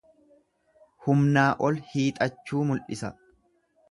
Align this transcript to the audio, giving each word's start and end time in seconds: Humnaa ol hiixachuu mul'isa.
Humnaa 1.07 1.51
ol 1.67 1.77
hiixachuu 1.91 2.65
mul'isa. 2.71 3.15